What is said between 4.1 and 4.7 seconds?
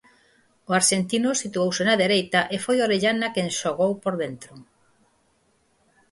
dentro.